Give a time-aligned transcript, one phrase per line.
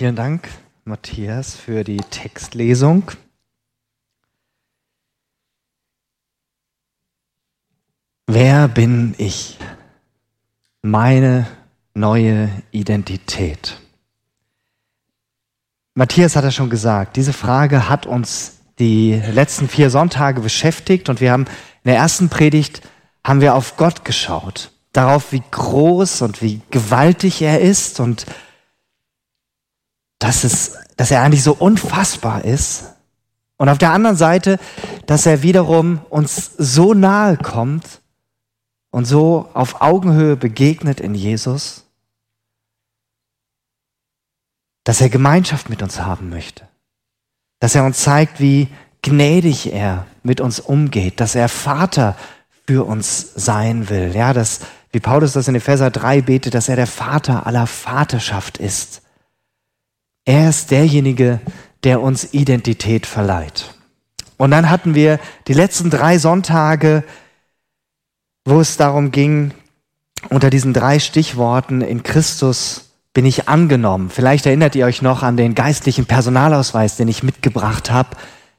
[0.00, 0.48] vielen Dank,
[0.86, 3.10] Matthias, für die Textlesung.
[8.26, 9.58] Wer bin ich?
[10.80, 11.46] Meine
[11.92, 13.78] neue Identität.
[15.92, 21.20] Matthias hat ja schon gesagt, diese Frage hat uns die letzten vier Sonntage beschäftigt und
[21.20, 22.80] wir haben in der ersten Predigt
[23.22, 28.24] haben wir auf Gott geschaut, darauf, wie groß und wie gewaltig er ist und
[30.20, 32.84] dass, es, dass er eigentlich so unfassbar ist.
[33.56, 34.60] Und auf der anderen Seite,
[35.06, 38.00] dass er wiederum uns so nahe kommt
[38.90, 41.84] und so auf Augenhöhe begegnet in Jesus,
[44.84, 46.66] dass er Gemeinschaft mit uns haben möchte,
[47.58, 48.68] dass er uns zeigt, wie
[49.02, 52.16] gnädig er mit uns umgeht, dass er Vater
[52.66, 54.14] für uns sein will.
[54.14, 54.60] Ja, dass,
[54.92, 59.02] wie Paulus das in Epheser 3 betet, dass er der Vater aller Vaterschaft ist.
[60.24, 61.40] Er ist derjenige,
[61.84, 63.74] der uns Identität verleiht.
[64.36, 65.18] Und dann hatten wir
[65.48, 67.04] die letzten drei Sonntage,
[68.44, 69.52] wo es darum ging,
[70.28, 74.10] unter diesen drei Stichworten in Christus bin ich angenommen.
[74.10, 78.16] Vielleicht erinnert ihr euch noch an den geistlichen Personalausweis, den ich mitgebracht habe.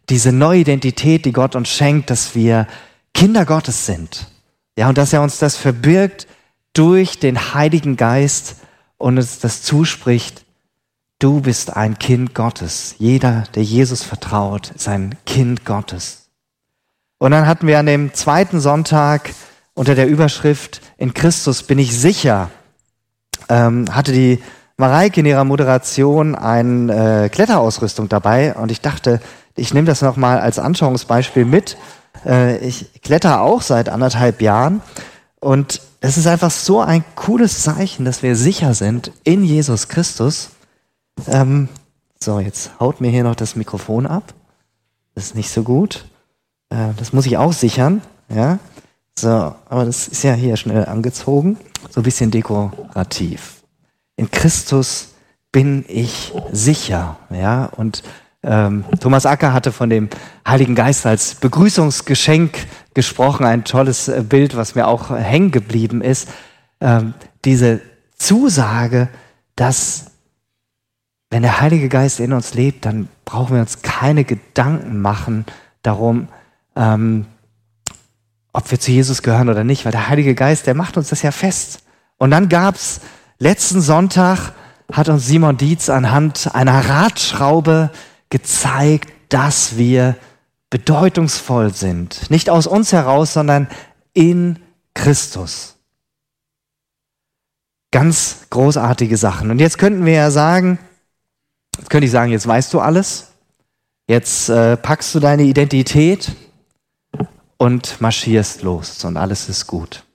[0.10, 2.68] Diese neue Identität, die Gott uns schenkt, dass wir
[3.14, 4.28] Kinder Gottes sind.
[4.78, 6.28] Ja, und dass er uns das verbirgt
[6.74, 8.58] durch den Heiligen Geist
[8.98, 10.41] und uns das zuspricht,
[11.22, 12.96] Du bist ein Kind Gottes.
[12.98, 16.30] Jeder, der Jesus vertraut, ist ein Kind Gottes.
[17.20, 19.30] Und dann hatten wir an dem zweiten Sonntag
[19.76, 22.50] unter der Überschrift In Christus bin ich sicher,
[23.50, 24.42] ähm, hatte die
[24.78, 29.22] Mareike in ihrer Moderation eine äh, Kletterausrüstung dabei und ich dachte,
[29.56, 31.78] ich nehme das nochmal als Anschauungsbeispiel mit.
[32.26, 34.82] Äh, ich kletter auch seit anderthalb Jahren
[35.40, 40.50] und es ist einfach so ein cooles Zeichen, dass wir sicher sind in Jesus Christus.
[41.28, 41.70] Ähm,
[42.20, 44.34] so, jetzt haut mir hier noch das Mikrofon ab.
[45.16, 46.06] Das ist nicht so gut.
[46.70, 48.02] Äh, das muss ich auch sichern.
[48.30, 48.60] Ja.
[49.18, 51.58] So, aber das ist ja hier schnell angezogen.
[51.90, 53.64] So ein bisschen dekorativ.
[54.16, 55.10] In Christus
[55.52, 57.18] bin ich sicher.
[57.30, 57.66] Ja.
[57.66, 58.04] Und
[58.44, 60.10] ähm, Thomas Acker hatte von dem
[60.48, 63.46] Heiligen Geist als Begrüßungsgeschenk gesprochen.
[63.46, 66.30] Ein tolles äh, Bild, was mir auch hängen geblieben ist.
[66.80, 67.14] Ähm,
[67.46, 67.82] diese
[68.18, 69.10] Zusage,
[69.56, 70.11] dass
[71.32, 75.46] wenn der Heilige Geist in uns lebt, dann brauchen wir uns keine Gedanken machen
[75.82, 76.28] darum,
[76.76, 77.26] ähm,
[78.54, 81.22] ob wir zu Jesus gehören oder nicht, weil der Heilige Geist, der macht uns das
[81.22, 81.84] ja fest.
[82.18, 83.00] Und dann gab's
[83.40, 84.52] letzten Sonntag,
[84.92, 87.92] hat uns Simon Dietz anhand einer Radschraube
[88.30, 90.18] gezeigt, dass wir
[90.70, 92.30] bedeutungsvoll sind.
[92.30, 93.70] Nicht aus uns heraus, sondern
[94.14, 94.60] in
[94.94, 95.78] Christus.
[97.92, 99.50] Ganz großartige Sachen.
[99.50, 100.78] Und jetzt könnten wir ja sagen,
[101.78, 103.32] Jetzt könnte ich sagen, jetzt weißt du alles,
[104.08, 106.32] jetzt äh, packst du deine Identität
[107.58, 110.06] und marschierst los und alles ist gut.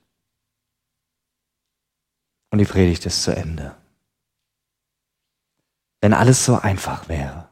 [2.51, 3.75] Und die Predigt ist zu Ende.
[6.01, 7.49] Wenn alles so einfach wäre.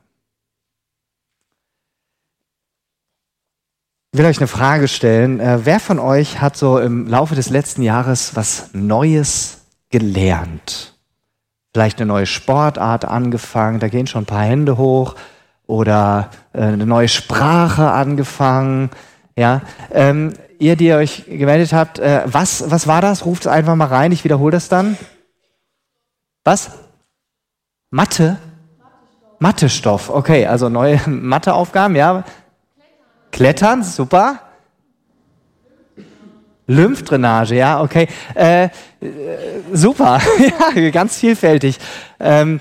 [4.13, 5.41] Ich will euch eine Frage stellen.
[5.41, 10.94] Äh, wer von euch hat so im Laufe des letzten Jahres was Neues gelernt?
[11.75, 15.17] Vielleicht eine neue Sportart angefangen, da gehen schon ein paar Hände hoch
[15.67, 18.91] oder äh, eine neue Sprache angefangen.
[19.37, 23.27] Ja, ähm, ihr, die ihr euch gemeldet habt, äh, was, was war das?
[23.27, 24.97] Ruft es einfach mal rein, ich wiederhole das dann.
[26.45, 26.71] Was?
[27.91, 28.39] Mathe?
[29.41, 32.23] Mathestoff, okay, also neue Matheaufgaben, ja.
[33.33, 34.39] Klettern, super.
[36.67, 38.09] Lymphdrainage, ja, okay.
[38.35, 38.71] Äh, äh,
[39.73, 40.19] super,
[40.75, 41.79] ja, ganz vielfältig.
[42.19, 42.61] Ähm,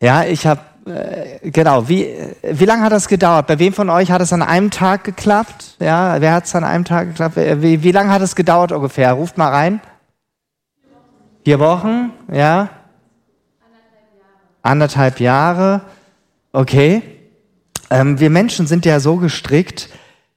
[0.00, 2.08] ja, ich habe, äh, genau, wie,
[2.42, 3.46] wie lange hat das gedauert?
[3.46, 5.76] Bei wem von euch hat es an einem Tag geklappt?
[5.78, 7.36] Ja, wer hat es an einem Tag geklappt?
[7.36, 9.12] Wie, wie lange hat es gedauert ungefähr?
[9.12, 9.80] Ruft mal rein.
[11.44, 12.70] Vier Wochen, ja.
[14.62, 15.82] Anderthalb Jahre,
[16.52, 17.02] okay.
[17.90, 19.90] Ähm, wir Menschen sind ja so gestrickt,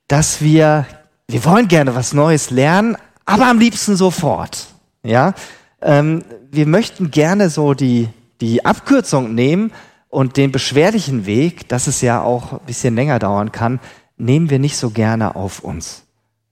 [0.08, 0.86] dass wir
[1.28, 4.68] wir wollen gerne was Neues lernen, aber am liebsten sofort.
[5.04, 5.34] Ja,
[5.82, 8.10] ähm, wir möchten gerne so die,
[8.42, 9.72] die Abkürzung nehmen
[10.10, 13.80] und den beschwerlichen Weg, dass es ja auch ein bisschen länger dauern kann,
[14.18, 16.04] nehmen wir nicht so gerne auf uns.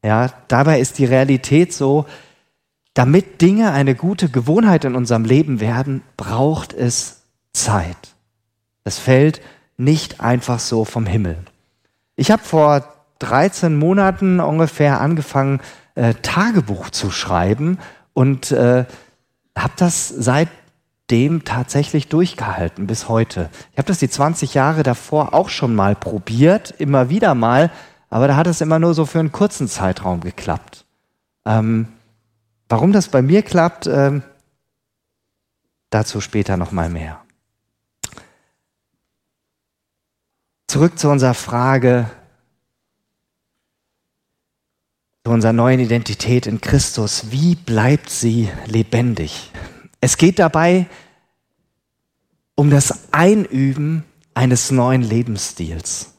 [0.03, 2.05] Ja, dabei ist die Realität so,
[2.93, 7.23] damit Dinge eine gute Gewohnheit in unserem Leben werden, braucht es
[7.53, 8.15] Zeit.
[8.83, 9.41] Es fällt
[9.77, 11.37] nicht einfach so vom Himmel.
[12.15, 15.61] Ich habe vor 13 Monaten ungefähr angefangen,
[15.95, 17.79] äh, Tagebuch zu schreiben
[18.13, 18.85] und äh,
[19.57, 20.49] habe das seit
[21.11, 23.49] dem tatsächlich durchgehalten bis heute.
[23.71, 27.71] Ich habe das die 20 Jahre davor auch schon mal probiert, immer wieder mal,
[28.09, 30.85] aber da hat es immer nur so für einen kurzen Zeitraum geklappt.
[31.45, 31.89] Ähm,
[32.69, 34.23] warum das bei mir klappt, ähm,
[35.91, 37.21] dazu später noch mal mehr.
[40.67, 42.09] Zurück zu unserer Frage,
[45.25, 47.31] zu unserer neuen Identität in Christus.
[47.31, 49.49] Wie bleibt sie lebendig?
[49.99, 50.85] Es geht dabei
[52.53, 54.03] um das Einüben
[54.35, 56.13] eines neuen Lebensstils.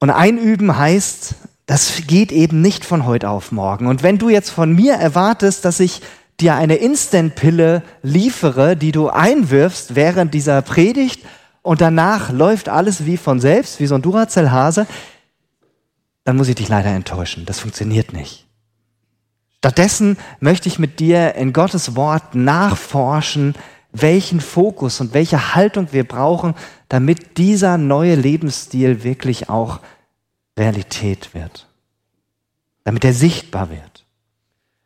[0.00, 1.36] Und Einüben heißt,
[1.66, 3.86] das geht eben nicht von heute auf morgen.
[3.86, 6.02] Und wenn du jetzt von mir erwartest, dass ich
[6.40, 11.20] dir eine Instant-Pille liefere, die du einwirfst während dieser Predigt
[11.62, 14.88] und danach läuft alles wie von selbst, wie so ein Duracell-Hase,
[16.26, 17.46] dann muss ich dich leider enttäuschen.
[17.46, 18.46] Das funktioniert nicht.
[19.58, 23.54] Stattdessen möchte ich mit dir in Gottes Wort nachforschen,
[23.92, 26.54] welchen Fokus und welche Haltung wir brauchen,
[26.88, 29.78] damit dieser neue Lebensstil wirklich auch
[30.58, 31.68] Realität wird.
[32.82, 34.04] Damit er sichtbar wird.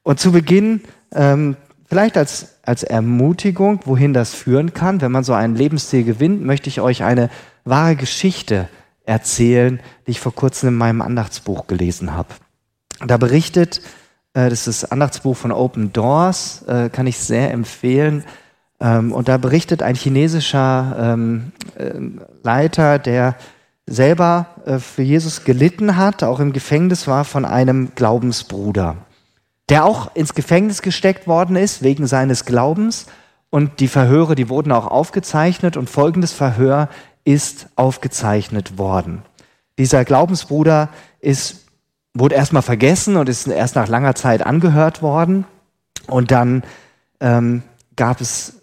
[0.02, 0.82] Und zu Beginn,
[1.12, 1.56] ähm,
[1.86, 6.68] vielleicht als, als Ermutigung, wohin das führen kann, wenn man so einen Lebensstil gewinnt, möchte
[6.68, 7.30] ich euch eine
[7.64, 8.68] wahre Geschichte
[9.10, 12.28] erzählen, die ich vor kurzem in meinem Andachtsbuch gelesen habe.
[13.04, 13.82] Da berichtet,
[14.34, 18.24] äh, das ist das Andachtsbuch von Open Doors, äh, kann ich sehr empfehlen,
[18.80, 21.92] ähm, und da berichtet ein chinesischer ähm, äh,
[22.42, 23.36] Leiter, der
[23.86, 28.96] selber äh, für Jesus gelitten hat, auch im Gefängnis war von einem Glaubensbruder,
[29.68, 33.06] der auch ins Gefängnis gesteckt worden ist wegen seines Glaubens.
[33.50, 36.88] Und die Verhöre, die wurden auch aufgezeichnet und folgendes Verhör
[37.32, 39.22] ist aufgezeichnet worden.
[39.78, 40.88] Dieser Glaubensbruder
[41.20, 41.66] ist,
[42.14, 45.46] wurde erstmal vergessen und ist erst nach langer Zeit angehört worden.
[46.06, 46.62] Und dann
[47.20, 47.62] ähm,
[47.96, 48.60] gab es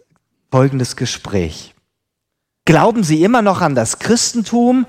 [0.51, 1.73] folgendes Gespräch.
[2.65, 4.85] Glauben Sie immer noch an das Christentum?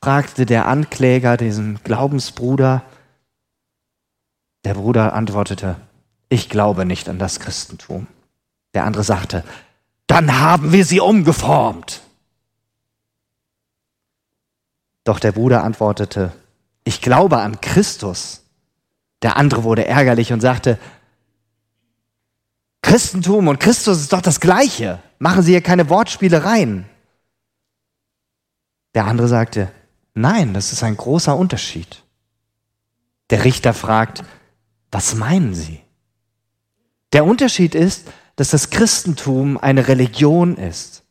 [0.00, 2.84] fragte der Ankläger diesen Glaubensbruder.
[4.64, 5.76] Der Bruder antwortete,
[6.28, 8.06] ich glaube nicht an das Christentum.
[8.74, 9.44] Der andere sagte,
[10.06, 12.02] dann haben wir sie umgeformt.
[15.08, 16.34] Doch der Bruder antwortete,
[16.84, 18.42] ich glaube an Christus.
[19.22, 20.78] Der andere wurde ärgerlich und sagte,
[22.82, 25.02] Christentum und Christus ist doch das Gleiche.
[25.18, 26.84] Machen Sie hier keine Wortspielereien.
[28.92, 29.72] Der andere sagte,
[30.12, 32.02] nein, das ist ein großer Unterschied.
[33.30, 34.24] Der Richter fragt,
[34.90, 35.80] was meinen Sie?
[37.14, 41.02] Der Unterschied ist, dass das Christentum eine Religion ist.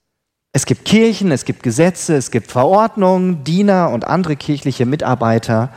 [0.58, 5.72] Es gibt Kirchen, es gibt Gesetze, es gibt Verordnungen, Diener und andere kirchliche Mitarbeiter.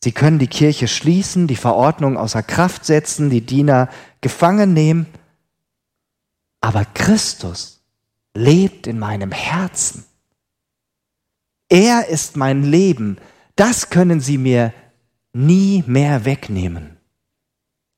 [0.00, 3.88] Sie können die Kirche schließen, die Verordnung außer Kraft setzen, die Diener
[4.20, 5.06] gefangen nehmen.
[6.60, 7.82] Aber Christus
[8.32, 10.04] lebt in meinem Herzen.
[11.68, 13.16] Er ist mein Leben.
[13.56, 14.72] Das können Sie mir
[15.32, 16.96] nie mehr wegnehmen.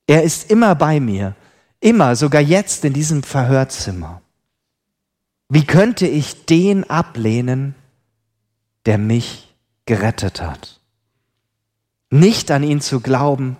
[0.07, 1.35] Er ist immer bei mir,
[1.79, 4.23] immer, sogar jetzt in diesem Verhörzimmer.
[5.49, 7.73] Wie könnte ich den ablehnen,
[8.85, 9.53] der mich
[9.85, 10.79] gerettet hat?
[12.11, 13.57] Nicht an ihn zu glauben,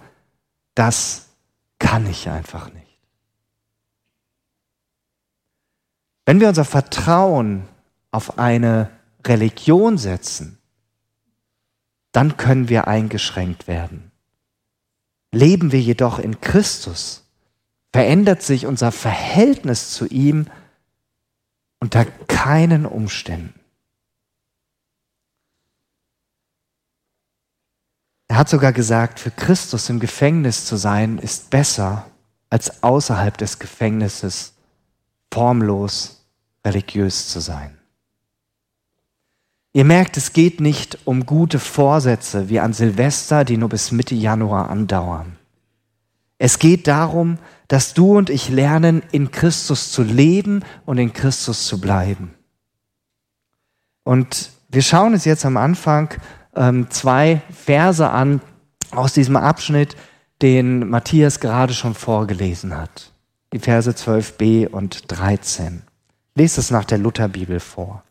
[0.75, 1.29] das
[1.79, 2.85] kann ich einfach nicht.
[6.25, 7.67] Wenn wir unser Vertrauen
[8.11, 8.91] auf eine
[9.25, 10.59] Religion setzen,
[12.11, 14.11] dann können wir eingeschränkt werden.
[15.31, 17.27] Leben wir jedoch in Christus,
[17.91, 20.47] verändert sich unser Verhältnis zu ihm
[21.79, 23.59] unter keinen Umständen.
[28.27, 32.05] Er hat sogar gesagt, für Christus im Gefängnis zu sein, ist besser,
[32.49, 34.53] als außerhalb des Gefängnisses
[35.31, 36.25] formlos
[36.65, 37.77] religiös zu sein.
[39.73, 44.15] Ihr merkt, es geht nicht um gute Vorsätze wie an Silvester, die nur bis Mitte
[44.15, 45.37] Januar andauern.
[46.37, 47.37] Es geht darum,
[47.69, 52.33] dass du und ich lernen, in Christus zu leben und in Christus zu bleiben.
[54.03, 56.09] Und wir schauen uns jetzt am Anfang
[56.55, 58.41] ähm, zwei Verse an
[58.91, 59.95] aus diesem Abschnitt,
[60.41, 63.13] den Matthias gerade schon vorgelesen hat.
[63.53, 65.83] Die Verse 12b und 13.
[66.33, 68.03] Lest es nach der Lutherbibel vor.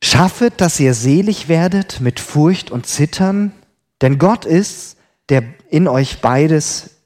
[0.00, 3.52] Schaffet, dass ihr selig werdet mit Furcht und Zittern,
[4.00, 4.96] denn Gott ist,
[5.28, 7.01] der in euch beides,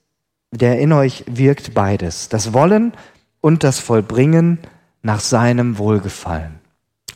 [0.51, 2.93] der in euch wirkt beides, das Wollen
[3.41, 4.59] und das Vollbringen
[5.03, 6.61] nach seinem Wohlgefallen.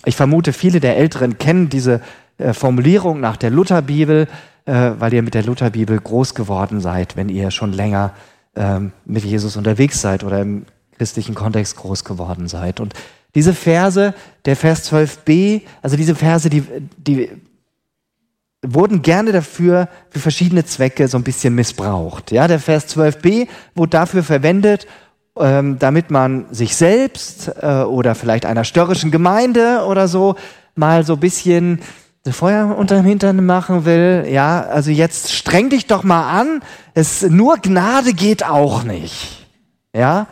[0.04, 2.00] Ich vermute, viele der Älteren kennen diese
[2.38, 4.28] äh, Formulierung nach der Lutherbibel,
[4.64, 8.14] äh, weil ihr mit der Lutherbibel groß geworden seid, wenn ihr schon länger
[8.56, 10.64] ähm, mit Jesus unterwegs seid oder im
[10.96, 12.80] christlichen Kontext groß geworden seid.
[12.80, 12.94] Und
[13.34, 16.64] diese Verse, der Vers 12b, also diese Verse, die,
[16.96, 17.30] die
[18.62, 22.30] wurden gerne dafür für verschiedene Zwecke so ein bisschen missbraucht.
[22.30, 24.86] Ja, der Vers 12b wurde dafür verwendet,
[25.38, 30.36] ähm, damit man sich selbst äh, oder vielleicht einer störrischen Gemeinde oder so
[30.74, 31.80] mal so ein bisschen
[32.28, 34.26] Feuer unter dem Hintern machen will.
[34.28, 36.60] Ja, also jetzt streng dich doch mal an.
[36.92, 39.46] Es nur Gnade geht auch nicht.
[39.94, 40.26] Ja,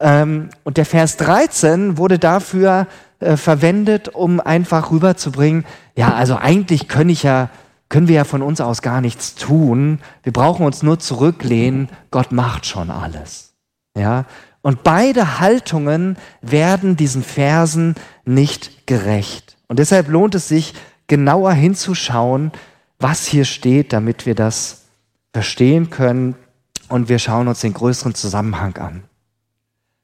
[0.00, 2.88] ähm, und der Vers 13 wurde dafür
[3.20, 5.64] äh, verwendet, um einfach rüberzubringen.
[5.96, 7.50] Ja, also eigentlich können ich ja
[7.90, 9.98] können wir ja von uns aus gar nichts tun.
[10.22, 11.88] Wir brauchen uns nur zurücklehnen.
[12.10, 13.52] Gott macht schon alles.
[13.98, 14.24] Ja?
[14.62, 19.56] Und beide Haltungen werden diesen Versen nicht gerecht.
[19.66, 20.74] Und deshalb lohnt es sich,
[21.08, 22.52] genauer hinzuschauen,
[23.00, 24.84] was hier steht, damit wir das
[25.32, 26.36] verstehen können.
[26.88, 29.02] Und wir schauen uns den größeren Zusammenhang an.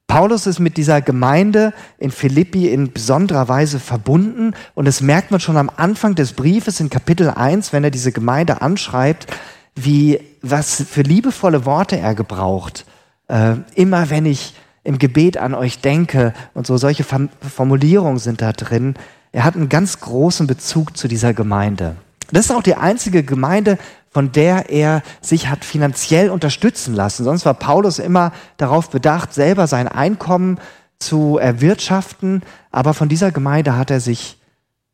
[0.06, 5.40] Paulus ist mit dieser Gemeinde in Philippi in besonderer Weise verbunden und das merkt man
[5.40, 9.26] schon am Anfang des Briefes in Kapitel 1, wenn er diese Gemeinde anschreibt,
[9.74, 12.86] wie was für liebevolle Worte er gebraucht.
[13.28, 18.52] Äh, immer wenn ich im Gebet an euch denke und so solche Formulierungen sind da
[18.52, 18.94] drin.
[19.32, 21.96] Er hat einen ganz großen Bezug zu dieser Gemeinde.
[22.30, 23.78] Das ist auch die einzige Gemeinde,
[24.16, 27.22] von der er sich hat finanziell unterstützen lassen.
[27.22, 30.58] Sonst war Paulus immer darauf bedacht, selber sein Einkommen
[30.98, 34.38] zu erwirtschaften, aber von dieser Gemeinde hat er sich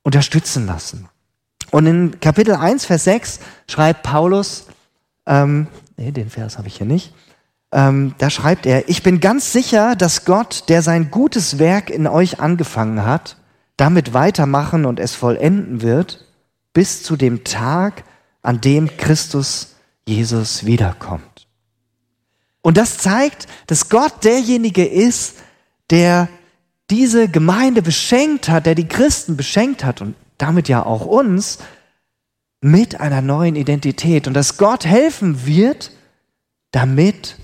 [0.02, 1.08] unterstützen lassen.
[1.70, 3.38] Und in Kapitel 1, Vers 6
[3.70, 4.66] schreibt Paulus,
[5.26, 7.14] ähm, nee, den Vers habe ich hier nicht,
[7.70, 12.08] ähm, da schreibt er, ich bin ganz sicher, dass Gott, der sein gutes Werk in
[12.08, 13.36] euch angefangen hat,
[13.76, 16.26] damit weitermachen und es vollenden wird,
[16.72, 18.02] bis zu dem Tag,
[18.42, 19.74] an dem Christus
[20.06, 21.46] Jesus wiederkommt.
[22.60, 25.36] Und das zeigt, dass Gott derjenige ist,
[25.90, 26.28] der
[26.90, 31.58] diese Gemeinde beschenkt hat, der die Christen beschenkt hat und damit ja auch uns
[32.60, 35.90] mit einer neuen Identität und dass Gott helfen wird,
[36.70, 37.36] damit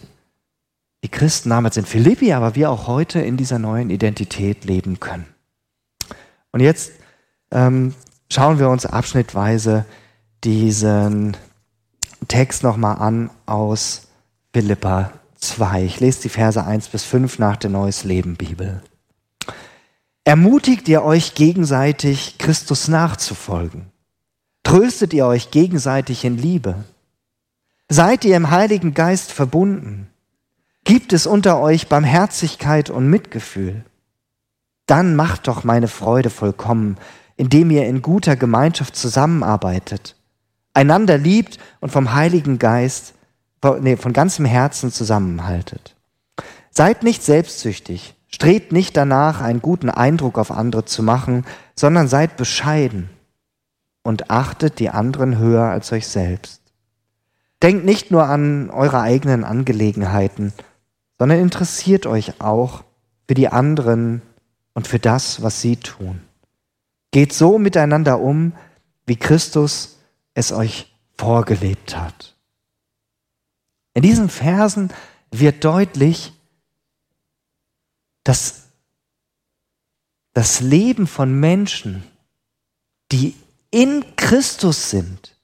[1.03, 5.27] die Christen damals in Philippi, aber wir auch heute in dieser neuen Identität leben können.
[6.53, 6.93] Und jetzt
[7.51, 7.95] ähm,
[8.31, 9.85] schauen wir uns abschnittweise
[10.45, 11.37] diesen
[12.29, 14.09] Text nochmal an aus
[14.53, 15.85] Philippa 2.
[15.85, 18.83] Ich lese die Verse 1 bis 5 nach der Neues Leben Bibel.
[20.25, 23.87] Ermutigt ihr euch gegenseitig, Christus nachzufolgen?
[24.63, 26.85] Tröstet ihr euch gegenseitig in Liebe?
[27.89, 30.09] Seid ihr im Heiligen Geist verbunden?
[30.85, 33.85] Gibt es unter euch Barmherzigkeit und Mitgefühl?
[34.87, 36.99] Dann macht doch meine Freude vollkommen,
[37.37, 40.18] indem ihr in guter Gemeinschaft zusammenarbeitet
[40.79, 43.15] einander liebt und vom Heiligen Geist,
[43.81, 45.97] nee, von ganzem Herzen zusammenhaltet.
[46.71, 51.45] Seid nicht selbstsüchtig, strebt nicht danach, einen guten Eindruck auf andere zu machen,
[51.75, 53.11] sondern seid bescheiden
[54.05, 56.63] und achtet die anderen höher als euch selbst.
[57.61, 60.53] Denkt nicht nur an eure eigenen Angelegenheiten,
[61.19, 62.85] sondern interessiert euch auch
[63.27, 64.23] für die anderen
[64.75, 66.21] und für das, was sie tun.
[67.11, 68.53] Geht so miteinander um,
[69.07, 69.98] wie Christus
[70.39, 72.37] es euch vorgelebt hat.
[73.95, 74.93] In diesen Versen
[75.31, 76.33] wird deutlich,
[78.23, 78.69] dass
[80.35, 82.05] das Leben von Menschen,
[83.11, 83.35] die
[83.71, 85.37] in Christus sind,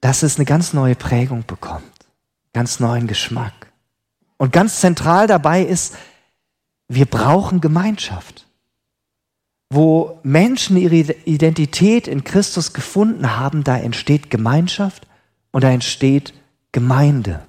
[0.00, 2.06] dass es eine ganz neue Prägung bekommt,
[2.54, 3.72] ganz neuen Geschmack.
[4.38, 5.94] Und ganz zentral dabei ist,
[6.88, 8.46] wir brauchen Gemeinschaft
[9.72, 15.06] wo Menschen ihre Identität in Christus gefunden haben, da entsteht Gemeinschaft
[15.50, 16.34] und da entsteht
[16.72, 17.40] Gemeinde.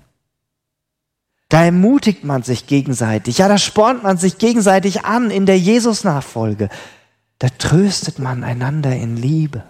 [1.49, 6.69] Da ermutigt man sich gegenseitig, ja, da spornt man sich gegenseitig an in der Jesus-Nachfolge.
[7.39, 9.63] Da tröstet man einander in Liebe.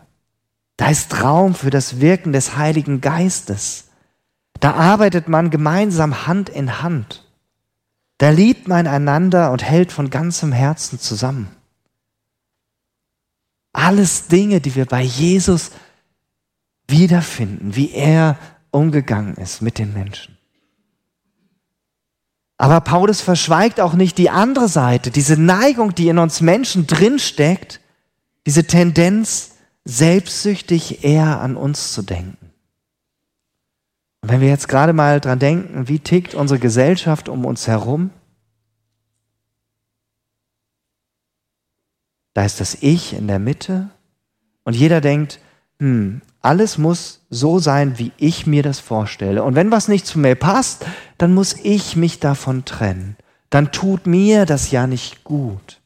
[0.77, 3.85] Da ist Raum für das Wirken des Heiligen Geistes.
[4.59, 7.25] Da arbeitet man gemeinsam Hand in Hand.
[8.17, 11.49] Da liebt man einander und hält von ganzem Herzen zusammen.
[13.83, 15.71] Alles Dinge, die wir bei Jesus
[16.87, 18.37] wiederfinden, wie er
[18.71, 20.37] umgegangen ist mit den Menschen.
[22.57, 27.81] Aber Paulus verschweigt auch nicht die andere Seite, diese Neigung, die in uns Menschen drinsteckt,
[28.45, 32.53] diese Tendenz, selbstsüchtig eher an uns zu denken.
[34.21, 38.11] Und wenn wir jetzt gerade mal dran denken, wie tickt unsere Gesellschaft um uns herum,
[42.33, 43.89] Da ist das Ich in der Mitte
[44.63, 45.39] und jeder denkt,
[45.79, 49.43] hm, alles muss so sein, wie ich mir das vorstelle.
[49.43, 50.85] Und wenn was nicht zu mir passt,
[51.17, 53.17] dann muss ich mich davon trennen.
[53.49, 55.81] Dann tut mir das ja nicht gut.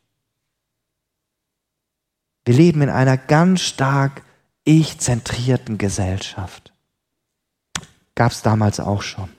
[2.46, 4.24] Wir leben in einer ganz stark
[4.64, 6.74] ich-zentrierten Gesellschaft.
[8.16, 9.30] Gab es damals auch schon.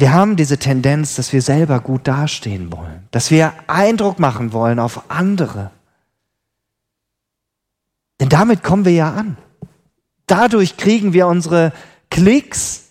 [0.00, 4.78] Wir haben diese Tendenz, dass wir selber gut dastehen wollen, dass wir Eindruck machen wollen
[4.78, 5.72] auf andere.
[8.20, 9.36] Denn damit kommen wir ja an.
[10.28, 11.72] Dadurch kriegen wir unsere
[12.10, 12.90] Klicks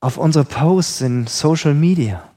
[0.00, 2.28] auf unsere Posts in Social Media.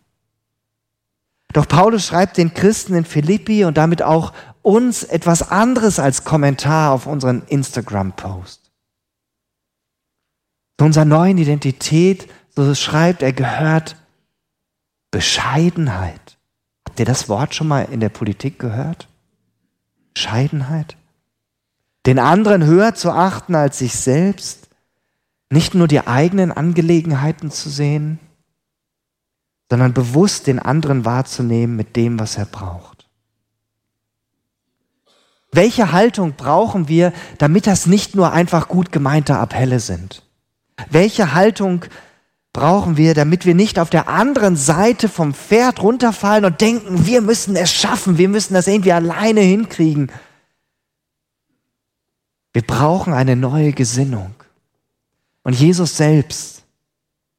[1.51, 4.31] Doch Paulus schreibt den Christen in Philippi und damit auch
[4.61, 8.71] uns etwas anderes als Kommentar auf unseren Instagram-Post.
[10.79, 13.95] Zu unserer neuen Identität so schreibt er, gehört
[15.11, 16.37] Bescheidenheit.
[16.87, 19.07] Habt ihr das Wort schon mal in der Politik gehört?
[20.13, 20.95] Bescheidenheit?
[22.05, 24.69] Den anderen höher zu achten als sich selbst,
[25.49, 28.19] nicht nur die eigenen Angelegenheiten zu sehen,
[29.69, 33.07] sondern bewusst den anderen wahrzunehmen mit dem, was er braucht.
[35.51, 40.23] Welche Haltung brauchen wir, damit das nicht nur einfach gut gemeinte Appelle sind?
[40.89, 42.12] Welche Haltung brauchen
[42.55, 47.55] wir, damit wir nicht auf der anderen Seite vom Pferd runterfallen und denken, wir müssen
[47.55, 50.11] es schaffen, wir müssen das irgendwie alleine hinkriegen.
[52.53, 54.35] Wir brauchen eine neue Gesinnung.
[55.43, 56.63] Und Jesus selbst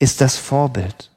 [0.01, 1.11] ist das Vorbild.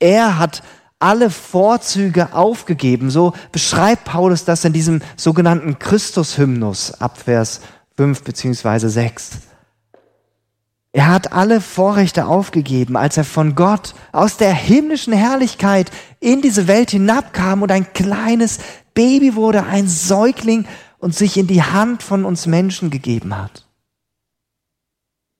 [0.00, 0.62] Er hat
[0.98, 3.10] alle Vorzüge aufgegeben.
[3.10, 7.60] So beschreibt Paulus das in diesem sogenannten Christus-Hymnus ab Vers
[7.96, 9.30] 5 beziehungsweise 6.
[10.94, 16.68] Er hat alle Vorrechte aufgegeben, als er von Gott aus der himmlischen Herrlichkeit in diese
[16.68, 18.60] Welt hinabkam und ein kleines
[18.94, 20.66] Baby wurde, ein Säugling
[20.98, 23.66] und sich in die Hand von uns Menschen gegeben hat.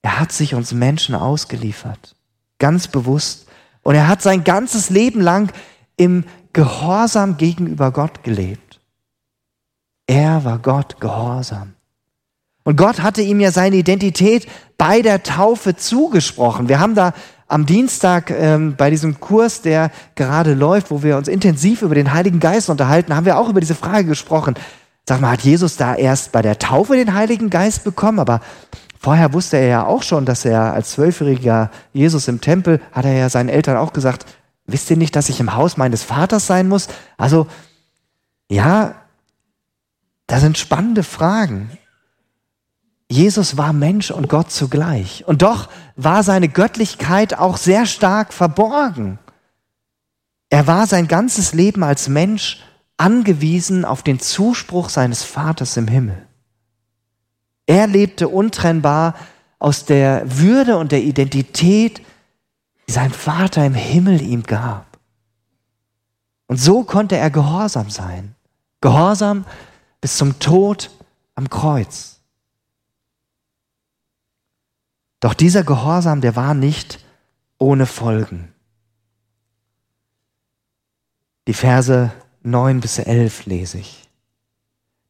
[0.03, 2.17] Er hat sich uns Menschen ausgeliefert,
[2.59, 3.47] ganz bewusst.
[3.83, 5.53] Und er hat sein ganzes Leben lang
[5.97, 8.81] im Gehorsam gegenüber Gott gelebt.
[10.09, 11.74] Er war Gott gehorsam.
[12.65, 14.47] Und Gott hatte ihm ja seine Identität
[14.79, 16.69] bei der Taufe zugesprochen.
[16.69, 17.13] Wir haben da
[17.47, 22.13] am Dienstag ähm, bei diesem Kurs, der gerade läuft, wo wir uns intensiv über den
[22.13, 24.55] Heiligen Geist unterhalten, haben wir auch über diese Frage gesprochen.
[25.07, 28.19] Sag mal, hat Jesus da erst bei der Taufe den Heiligen Geist bekommen?
[28.19, 28.41] Aber
[28.99, 33.13] vorher wusste er ja auch schon, dass er als zwölfjähriger Jesus im Tempel, hat er
[33.13, 34.25] ja seinen Eltern auch gesagt,
[34.67, 36.89] wisst ihr nicht, dass ich im Haus meines Vaters sein muss?
[37.19, 37.47] Also,
[38.51, 38.95] ja,
[40.27, 41.71] das sind spannende Fragen.
[43.11, 45.25] Jesus war Mensch und Gott zugleich.
[45.27, 49.19] Und doch war seine Göttlichkeit auch sehr stark verborgen.
[50.49, 52.63] Er war sein ganzes Leben als Mensch
[52.97, 56.27] angewiesen auf den Zuspruch seines Vaters im Himmel.
[57.67, 59.15] Er lebte untrennbar
[59.59, 62.03] aus der Würde und der Identität,
[62.89, 64.99] die sein Vater im Himmel ihm gab.
[66.47, 68.35] Und so konnte er gehorsam sein.
[68.81, 69.47] Gehorsam
[70.01, 70.91] bis zum Tod
[71.35, 72.14] am Kreuz.
[75.25, 77.03] Doch dieser Gehorsam, der war nicht
[77.57, 78.53] ohne Folgen.
[81.49, 84.07] Die Verse 9 bis 11 lese ich.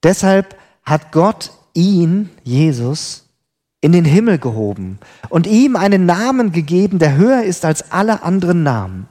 [0.05, 3.29] Deshalb hat Gott ihn, Jesus,
[3.81, 5.01] in den Himmel gehoben
[5.31, 9.09] und ihm einen Namen gegeben, der höher ist als alle anderen Namen.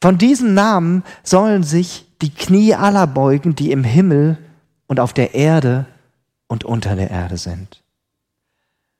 [0.00, 4.38] Von diesem Namen sollen sich die Knie aller beugen, die im Himmel
[4.86, 5.86] und auf der Erde
[6.46, 7.82] und unter der Erde sind.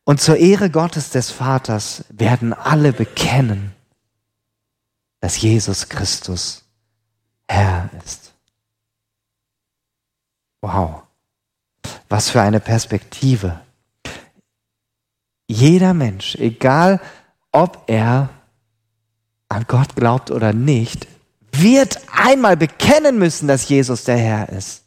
[0.08, 3.72] Und zur Ehre Gottes des Vaters werden alle bekennen,
[5.18, 6.62] dass Jesus Christus
[7.48, 8.32] Herr ist.
[10.60, 11.02] Wow,
[12.08, 13.60] was für eine Perspektive.
[15.48, 17.00] Jeder Mensch, egal
[17.50, 18.28] ob er
[19.48, 21.08] an Gott glaubt oder nicht,
[21.50, 24.84] wird einmal bekennen müssen, dass Jesus der Herr ist.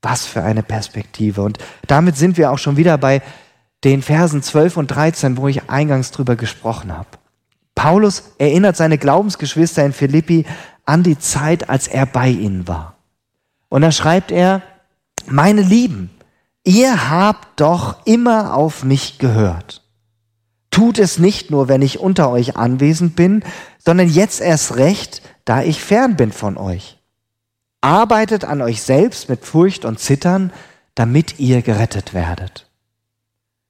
[0.00, 1.42] Was für eine Perspektive.
[1.42, 3.20] Und damit sind wir auch schon wieder bei
[3.84, 7.08] den Versen 12 und 13, wo ich eingangs drüber gesprochen habe.
[7.74, 10.46] Paulus erinnert seine Glaubensgeschwister in Philippi
[10.86, 12.96] an die Zeit, als er bei ihnen war.
[13.68, 14.62] Und da schreibt er,
[15.26, 16.10] meine Lieben,
[16.64, 19.82] ihr habt doch immer auf mich gehört.
[20.70, 23.42] Tut es nicht nur, wenn ich unter euch anwesend bin,
[23.78, 26.98] sondern jetzt erst recht, da ich fern bin von euch.
[27.80, 30.52] Arbeitet an euch selbst mit Furcht und Zittern,
[30.94, 32.65] damit ihr gerettet werdet.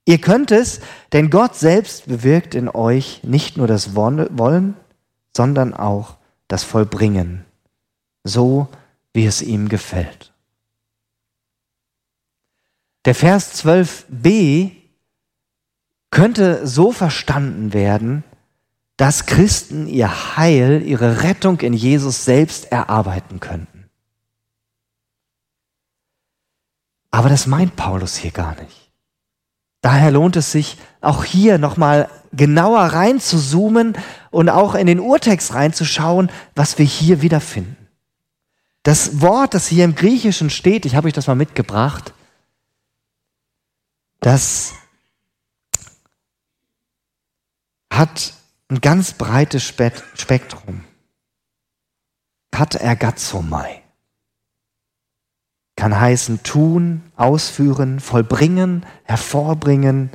[0.06, 0.80] Ihr könnt es,
[1.12, 4.76] denn Gott selbst bewirkt in euch nicht nur das Wollen,
[5.36, 6.16] sondern auch
[6.46, 7.44] das Vollbringen,
[8.22, 8.68] so
[9.12, 10.32] wie es ihm gefällt.
[13.04, 14.72] Der Vers 12b
[16.10, 18.22] könnte so verstanden werden,
[18.96, 23.90] dass Christen ihr Heil, ihre Rettung in Jesus selbst erarbeiten könnten.
[27.10, 28.85] Aber das meint Paulus hier gar nicht.
[29.86, 33.96] Daher lohnt es sich, auch hier nochmal genauer reinzuzoomen
[34.32, 37.86] und auch in den Urtext reinzuschauen, was wir hier wiederfinden.
[38.82, 42.12] Das Wort, das hier im Griechischen steht, ich habe euch das mal mitgebracht,
[44.18, 44.74] das
[47.88, 48.34] hat
[48.66, 50.82] ein ganz breites Spektrum.
[52.50, 53.84] Kat ergazomai.
[55.76, 60.10] Kann heißen tun, ausführen, vollbringen, hervorbringen,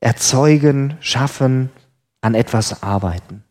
[0.00, 1.70] erzeugen, schaffen,
[2.22, 3.44] an etwas arbeiten.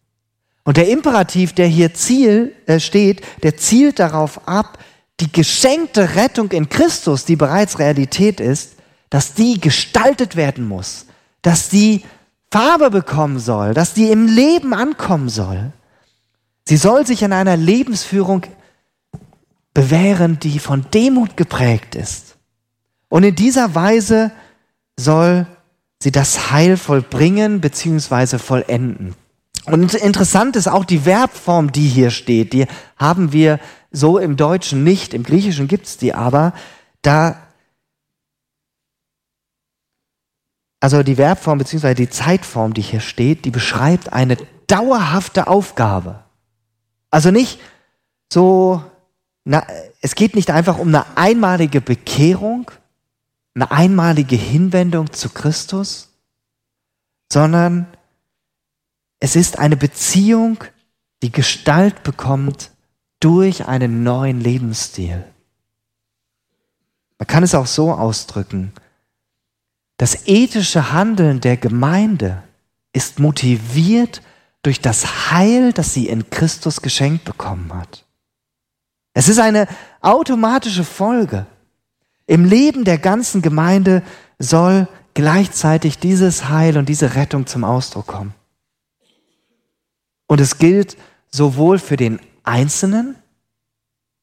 [0.63, 4.79] Und der Imperativ, der hier Ziel äh, steht, der zielt darauf ab,
[5.19, 8.73] die geschenkte Rettung in Christus, die bereits Realität ist,
[9.09, 11.05] dass die gestaltet werden muss,
[11.41, 12.03] dass die
[12.51, 15.71] Farbe bekommen soll, dass die im Leben ankommen soll.
[16.67, 18.43] Sie soll sich in einer Lebensführung
[19.73, 22.37] bewähren, die von Demut geprägt ist.
[23.09, 24.31] Und in dieser Weise
[24.97, 25.47] soll
[26.01, 28.37] sie das Heil vollbringen bzw.
[28.37, 29.15] vollenden.
[29.65, 32.53] Und interessant ist auch die Verbform, die hier steht.
[32.53, 32.65] Die
[32.97, 33.59] haben wir
[33.91, 36.53] so im Deutschen nicht, im Griechischen gibt es die aber.
[37.01, 37.37] Da
[40.81, 41.93] Also die Verbform bzw.
[41.93, 46.23] die Zeitform, die hier steht, die beschreibt eine dauerhafte Aufgabe.
[47.11, 47.59] Also nicht
[48.33, 48.83] so,
[49.43, 49.65] na,
[50.01, 52.69] es geht nicht einfach um eine einmalige Bekehrung,
[53.55, 56.09] eine einmalige Hinwendung zu Christus,
[57.31, 57.87] sondern
[59.19, 60.63] es ist eine Beziehung,
[61.21, 62.71] die Gestalt bekommt
[63.19, 65.23] durch einen neuen Lebensstil.
[67.19, 68.73] Man kann es auch so ausdrücken,
[69.97, 72.41] das ethische Handeln der Gemeinde
[72.91, 74.23] ist motiviert
[74.63, 78.03] durch das Heil, das sie in Christus geschenkt bekommen hat.
[79.13, 79.67] Es ist eine
[80.01, 81.45] automatische Folge.
[82.27, 84.03] Im Leben der ganzen Gemeinde
[84.39, 88.33] soll gleichzeitig dieses Heil und diese Rettung zum Ausdruck kommen.
[90.27, 90.97] Und es gilt
[91.29, 93.15] sowohl für den Einzelnen,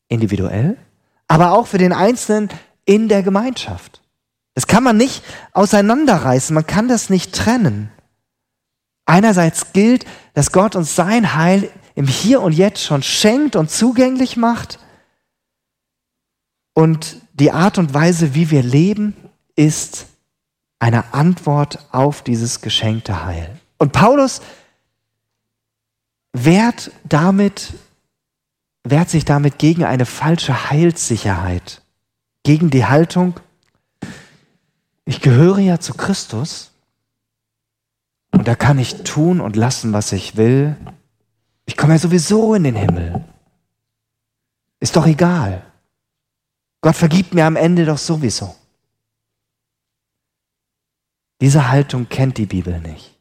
[0.08, 0.78] individuell,
[1.26, 2.48] aber auch für den Einzelnen
[2.86, 4.00] in der Gemeinschaft.
[4.54, 5.22] Das kann man nicht
[5.52, 7.90] auseinanderreißen, man kann das nicht trennen.
[9.04, 14.36] Einerseits gilt, dass Gott uns sein Heil im Hier und Jetzt schon schenkt und zugänglich
[14.36, 14.78] macht.
[16.72, 19.16] Und die Art und Weise, wie wir leben,
[19.56, 20.06] ist
[20.78, 23.58] eine Antwort auf dieses geschenkte Heil.
[23.78, 24.42] Und Paulus
[26.32, 27.74] wehrt damit,
[28.84, 31.82] wehrt sich damit gegen eine falsche Heilssicherheit,
[32.44, 33.40] gegen die Haltung,
[35.04, 36.70] ich gehöre ja zu Christus
[38.30, 40.76] und da kann ich tun und lassen, was ich will.
[41.68, 43.22] Ich komme ja sowieso in den Himmel.
[44.80, 45.70] Ist doch egal.
[46.80, 48.56] Gott vergibt mir am Ende doch sowieso.
[51.42, 53.14] Diese Haltung kennt die Bibel nicht.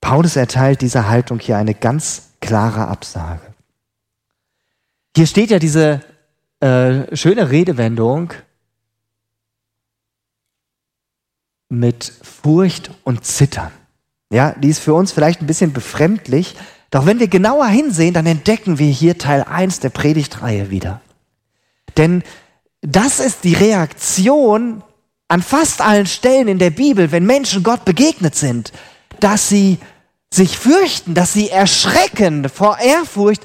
[0.00, 3.54] Paulus erteilt dieser Haltung hier eine ganz klare Absage.
[5.14, 6.00] Hier steht ja diese
[6.60, 8.32] äh, schöne Redewendung,
[11.68, 13.72] mit Furcht und Zittern.
[14.32, 16.56] Ja, die ist für uns vielleicht ein bisschen befremdlich,
[16.90, 21.02] doch wenn wir genauer hinsehen, dann entdecken wir hier Teil 1 der Predigtreihe wieder.
[21.98, 22.22] Denn
[22.80, 24.82] das ist die Reaktion
[25.28, 28.72] an fast allen Stellen in der Bibel, wenn Menschen Gott begegnet sind,
[29.20, 29.78] dass sie
[30.32, 33.42] sich fürchten, dass sie erschrecken vor Ehrfurcht.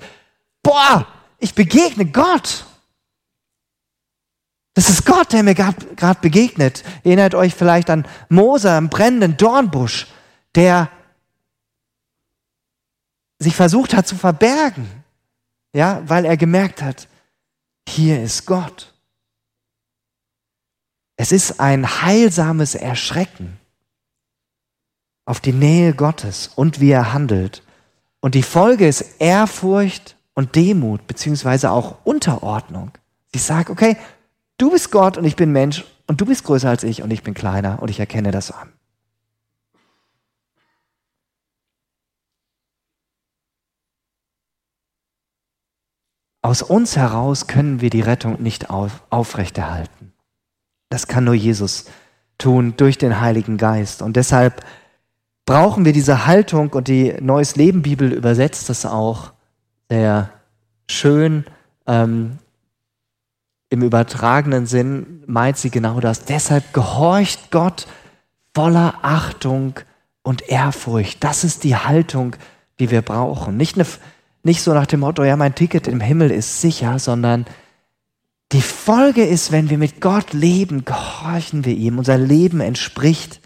[0.64, 1.06] Boah,
[1.40, 2.66] ich begegne Gott.
[4.74, 6.84] Das ist Gott, der mir gerade begegnet.
[7.04, 10.08] Erinnert euch vielleicht an Mose im brennenden Dornbusch,
[10.58, 10.90] der
[13.40, 14.90] sich versucht hat zu verbergen,
[15.74, 17.08] ja, weil er gemerkt hat,
[17.88, 18.94] hier ist Gott.
[21.16, 23.58] Es ist ein heilsames Erschrecken
[25.26, 27.64] auf die Nähe Gottes und wie er handelt.
[28.20, 32.92] Und die Folge ist Ehrfurcht und Demut, beziehungsweise auch Unterordnung.
[33.32, 33.96] Ich sage, okay,
[34.58, 37.22] Du bist Gott und ich bin Mensch und du bist größer als ich und ich
[37.22, 38.74] bin kleiner und ich erkenne das an.
[46.42, 50.14] Aus uns heraus können wir die Rettung nicht auf, aufrechterhalten.
[50.90, 51.86] Das kann nur Jesus
[52.38, 54.02] tun durch den Heiligen Geist.
[54.02, 54.64] Und deshalb
[55.46, 59.34] brauchen wir diese Haltung und die Neues Leben Bibel übersetzt das auch
[59.90, 60.30] sehr
[60.90, 61.46] schön.
[61.88, 62.38] Ähm,
[63.70, 66.26] im übertragenen Sinn meint sie genau das.
[66.26, 67.88] Deshalb gehorcht Gott
[68.54, 69.80] voller Achtung
[70.24, 71.24] und Ehrfurcht.
[71.24, 72.36] Das ist die Haltung,
[72.80, 73.58] die wir brauchen.
[73.58, 73.86] Nicht, eine,
[74.44, 77.46] nicht so nach dem Motto, ja, mein Ticket im Himmel ist sicher, sondern
[78.54, 81.98] die Folge ist, wenn wir mit Gott leben, gehorchen wir ihm.
[81.98, 83.42] Unser Leben entspricht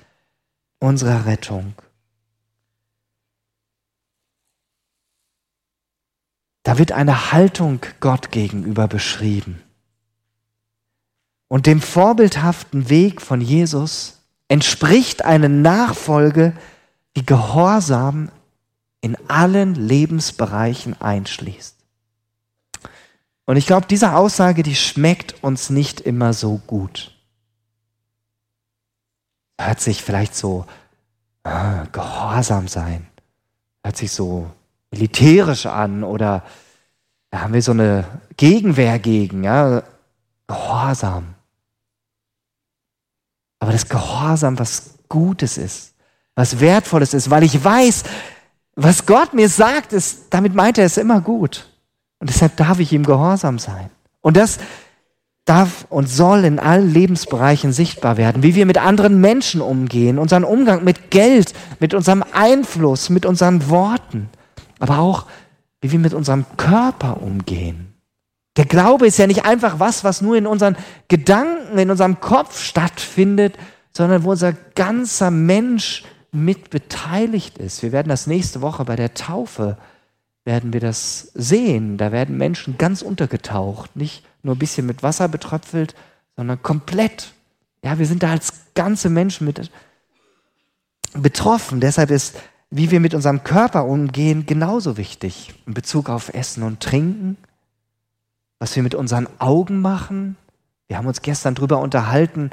[0.80, 1.73] unserer Rettung.
[6.63, 9.62] Da wird eine Haltung Gott gegenüber beschrieben.
[11.47, 16.54] Und dem vorbildhaften Weg von Jesus entspricht eine Nachfolge,
[17.15, 18.30] die Gehorsam
[19.02, 21.76] in allen Lebensbereichen einschließt.
[23.46, 27.16] Und ich glaube, diese Aussage, die schmeckt uns nicht immer so gut.
[29.60, 30.66] Hört sich vielleicht so
[31.44, 33.08] äh, gehorsam sein,
[33.84, 34.50] hört sich so
[34.92, 36.44] militärisch an oder
[37.32, 38.06] da haben wir so eine
[38.38, 39.84] Gegenwehr gegen, ja,
[40.48, 41.36] Gehorsam.
[43.60, 45.94] Aber das Gehorsam, was Gutes ist,
[46.36, 48.04] was Wertvolles ist, weil ich weiß,
[48.75, 51.67] was Gott mir sagt, ist, damit meint er es immer gut.
[52.19, 53.89] Und deshalb darf ich ihm gehorsam sein.
[54.21, 54.60] Und das
[55.45, 60.43] darf und soll in allen Lebensbereichen sichtbar werden, wie wir mit anderen Menschen umgehen, unseren
[60.43, 64.29] Umgang mit Geld, mit unserem Einfluss, mit unseren Worten,
[64.79, 65.25] aber auch
[65.81, 67.95] wie wir mit unserem Körper umgehen.
[68.57, 72.62] Der Glaube ist ja nicht einfach was, was nur in unseren Gedanken, in unserem Kopf
[72.62, 73.57] stattfindet,
[73.91, 77.84] sondern wo unser ganzer Mensch mit beteiligt ist.
[77.84, 79.78] Wir werden das nächste Woche bei der Taufe
[80.44, 81.98] werden wir das sehen.
[81.98, 85.94] Da werden Menschen ganz untergetaucht, nicht nur ein bisschen mit Wasser betröpfelt,
[86.36, 87.34] sondern komplett.
[87.84, 89.70] Ja, wir sind da als ganze Menschen mit
[91.13, 91.80] betroffen.
[91.80, 92.38] Deshalb ist,
[92.70, 97.38] wie wir mit unserem Körper umgehen, genauso wichtig in Bezug auf Essen und Trinken
[98.62, 100.38] was wir mit unseren Augen machen.
[100.88, 102.52] Wir haben uns gestern darüber unterhalten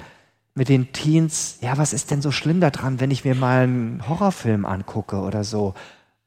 [0.59, 4.07] mit den Teens, ja, was ist denn so schlimm daran, wenn ich mir mal einen
[4.09, 5.75] Horrorfilm angucke oder so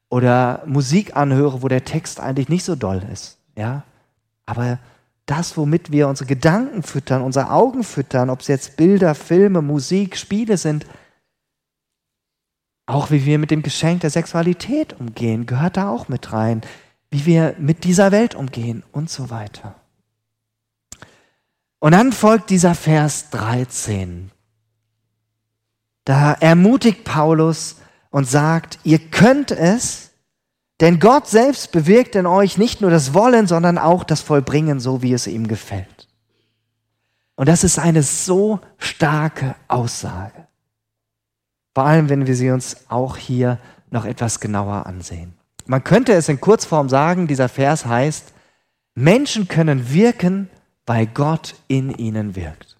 [0.08, 3.84] oder Musik anhöre, wo der Text eigentlich nicht so doll ist, ja?
[4.44, 4.78] Aber
[5.26, 10.16] das, womit wir unsere Gedanken füttern, unsere Augen füttern, ob es jetzt Bilder, Filme, Musik,
[10.16, 10.84] Spiele sind,
[12.86, 16.62] auch wie wir mit dem Geschenk der Sexualität umgehen, gehört da auch mit rein
[17.12, 19.76] wie wir mit dieser Welt umgehen und so weiter.
[21.82, 24.30] Und dann folgt dieser Vers 13.
[26.04, 27.78] Da ermutigt Paulus
[28.10, 30.12] und sagt, ihr könnt es,
[30.80, 35.02] denn Gott selbst bewirkt in euch nicht nur das Wollen, sondern auch das Vollbringen, so
[35.02, 36.06] wie es ihm gefällt.
[37.34, 40.46] Und das ist eine so starke Aussage.
[41.74, 43.58] Vor allem, wenn wir sie uns auch hier
[43.90, 45.34] noch etwas genauer ansehen.
[45.66, 48.32] Man könnte es in Kurzform sagen, dieser Vers heißt,
[48.94, 50.48] Menschen können wirken,
[50.86, 52.76] weil Gott in ihnen wirkt.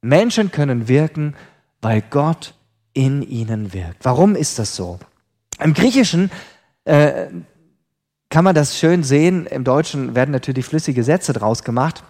[0.00, 1.34] Menschen können wirken,
[1.80, 2.54] weil Gott
[2.92, 4.04] in ihnen wirkt.
[4.04, 4.98] Warum ist das so?
[5.60, 6.30] Im Griechischen
[6.84, 7.26] äh,
[8.30, 9.46] kann man das schön sehen.
[9.46, 12.04] Im Deutschen werden natürlich flüssige Sätze draus gemacht.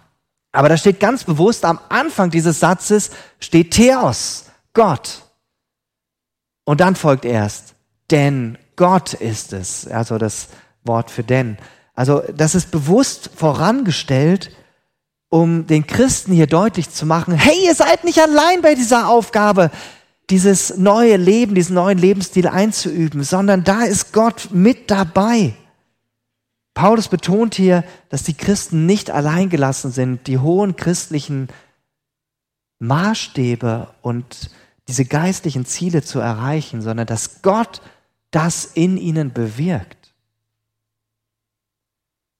[0.51, 5.23] Aber da steht ganz bewusst am Anfang dieses Satzes steht Theos, Gott.
[6.65, 7.75] Und dann folgt erst,
[8.11, 10.49] denn Gott ist es, also das
[10.83, 11.57] Wort für denn.
[11.93, 14.51] Also das ist bewusst vorangestellt,
[15.29, 19.71] um den Christen hier deutlich zu machen, hey, ihr seid nicht allein bei dieser Aufgabe,
[20.29, 25.53] dieses neue Leben, diesen neuen Lebensstil einzuüben, sondern da ist Gott mit dabei.
[26.73, 31.49] Paulus betont hier, dass die Christen nicht alleingelassen sind, die hohen christlichen
[32.79, 34.49] Maßstäbe und
[34.87, 37.81] diese geistlichen Ziele zu erreichen, sondern dass Gott
[38.31, 39.98] das in ihnen bewirkt.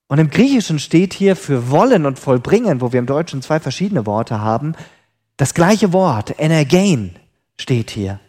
[0.10, 4.06] Und im Griechischen steht hier für wollen und vollbringen, wo wir im Deutschen zwei verschiedene
[4.06, 4.74] Worte haben,
[5.38, 7.16] das gleiche Wort, energein,
[7.58, 8.20] steht hier.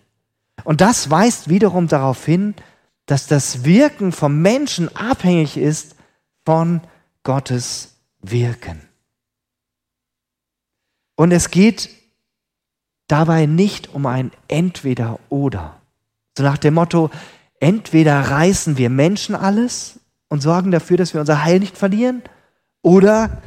[0.63, 2.55] Und das weist wiederum darauf hin,
[3.07, 5.97] dass das Wirken vom Menschen abhängig ist
[6.45, 6.83] von
[7.25, 8.83] Gottes Wirken.
[11.17, 11.89] Und es geht
[13.09, 15.81] dabei nicht um ein Entweder-Oder.
[16.37, 17.11] So nach dem Motto,
[17.61, 20.00] Entweder reißen wir Menschen alles
[20.31, 22.23] und sorgen dafür, dass wir unser Heil nicht verlieren,
[22.83, 23.43] oder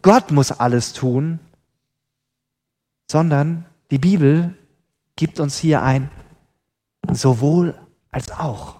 [0.00, 1.38] Gott muss alles tun,
[3.10, 4.56] sondern die Bibel
[5.16, 6.10] gibt uns hier ein
[7.12, 7.74] sowohl
[8.10, 8.76] als auch.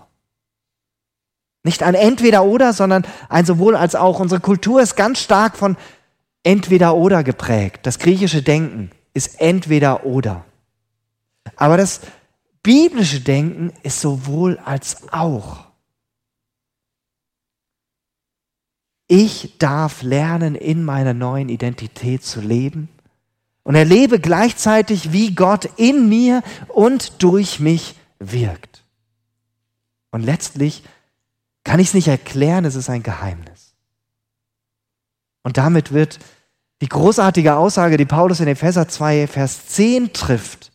[1.62, 4.20] Nicht ein entweder oder, sondern ein sowohl als auch.
[4.20, 5.76] Unsere Kultur ist ganz stark von
[6.42, 7.80] entweder oder geprägt.
[7.82, 10.46] Das griechische Denken ist entweder oder.
[11.56, 12.00] Aber das
[12.62, 15.69] biblische Denken ist sowohl als auch.
[19.12, 22.88] Ich darf lernen, in meiner neuen Identität zu leben
[23.64, 28.84] und erlebe gleichzeitig, wie Gott in mir und durch mich wirkt.
[30.12, 30.84] Und letztlich
[31.64, 33.74] kann ich es nicht erklären, es ist ein Geheimnis.
[35.42, 36.20] Und damit wird
[36.80, 40.70] die großartige Aussage, die Paulus in Epheser 2, Vers 10 trifft,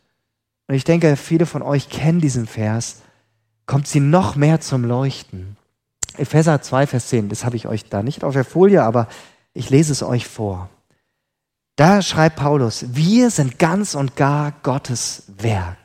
[0.67, 2.97] und ich denke, viele von euch kennen diesen Vers,
[3.65, 5.55] kommt sie noch mehr zum Leuchten.
[6.17, 9.07] Epheser 2, Vers 10, das habe ich euch da nicht auf der Folie, aber
[9.53, 10.69] ich lese es euch vor.
[11.75, 15.77] Da schreibt Paulus, wir sind ganz und gar Gottes Werk.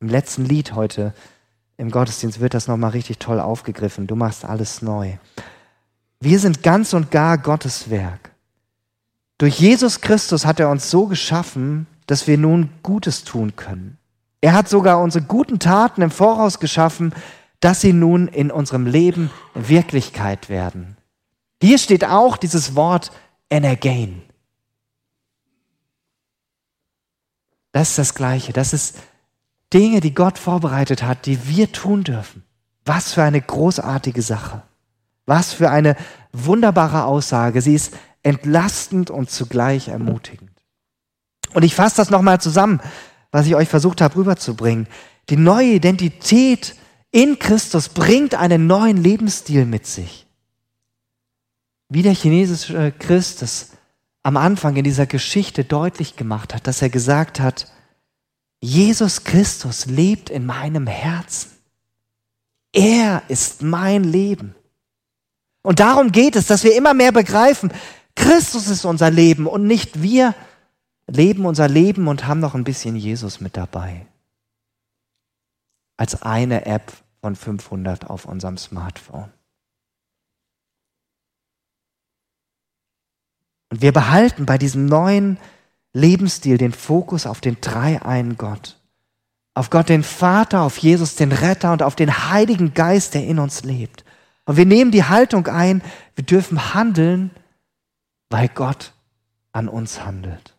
[0.00, 1.12] Im letzten Lied heute
[1.76, 4.06] im Gottesdienst wird das nochmal richtig toll aufgegriffen.
[4.06, 5.16] Du machst alles neu.
[6.20, 8.32] Wir sind ganz und gar Gottes Werk.
[9.38, 13.98] Durch Jesus Christus hat er uns so geschaffen, dass wir nun Gutes tun können.
[14.40, 17.12] Er hat sogar unsere guten Taten im Voraus geschaffen,
[17.60, 20.96] dass sie nun in unserem Leben Wirklichkeit werden.
[21.60, 23.10] Hier steht auch dieses Wort
[23.50, 23.66] and.
[27.72, 28.52] Das ist das Gleiche.
[28.52, 28.98] Das ist
[29.72, 32.44] Dinge, die Gott vorbereitet hat, die wir tun dürfen.
[32.84, 34.62] Was für eine großartige Sache.
[35.26, 35.96] Was für eine
[36.32, 37.60] wunderbare Aussage.
[37.60, 40.50] Sie ist entlastend und zugleich ermutigend.
[41.54, 42.80] Und ich fasse das nochmal zusammen,
[43.30, 44.86] was ich euch versucht habe rüberzubringen.
[45.28, 46.74] Die neue Identität
[47.10, 50.26] in Christus bringt einen neuen Lebensstil mit sich.
[51.88, 53.70] Wie der chinesische Christ es
[54.22, 57.72] am Anfang in dieser Geschichte deutlich gemacht hat, dass er gesagt hat,
[58.60, 61.50] Jesus Christus lebt in meinem Herzen.
[62.72, 64.54] Er ist mein Leben.
[65.62, 67.72] Und darum geht es, dass wir immer mehr begreifen,
[68.14, 70.34] Christus ist unser Leben und nicht wir
[71.06, 74.06] leben unser Leben und haben noch ein bisschen Jesus mit dabei
[75.98, 79.30] als eine App von 500 auf unserem Smartphone.
[83.70, 85.38] Und wir behalten bei diesem neuen
[85.92, 88.78] Lebensstil den Fokus auf den dreieinen Gott.
[89.54, 93.38] Auf Gott den Vater, auf Jesus den Retter und auf den Heiligen Geist, der in
[93.38, 94.04] uns lebt.
[94.44, 95.82] Und wir nehmen die Haltung ein,
[96.14, 97.30] wir dürfen handeln,
[98.30, 98.92] weil Gott
[99.52, 100.54] an uns handelt.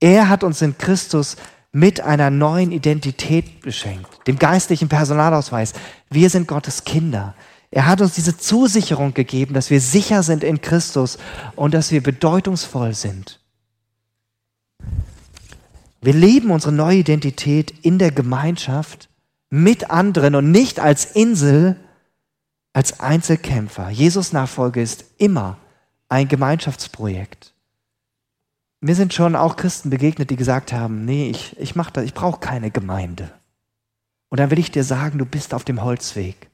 [0.00, 1.36] Er hat uns in Christus
[1.74, 5.72] mit einer neuen Identität beschenkt, dem geistlichen Personalausweis.
[6.08, 7.34] Wir sind Gottes Kinder.
[7.72, 11.18] Er hat uns diese Zusicherung gegeben, dass wir sicher sind in Christus
[11.56, 13.40] und dass wir bedeutungsvoll sind.
[16.00, 19.08] Wir leben unsere neue Identität in der Gemeinschaft
[19.50, 21.74] mit anderen und nicht als Insel,
[22.72, 23.90] als Einzelkämpfer.
[23.90, 25.58] Jesus Nachfolge ist immer
[26.08, 27.53] ein Gemeinschaftsprojekt.
[28.84, 32.12] Mir sind schon auch Christen begegnet, die gesagt haben, nee, ich, ich mach das, ich
[32.12, 33.32] brauche keine Gemeinde.
[34.28, 36.50] Und dann will ich dir sagen, du bist auf dem Holzweg.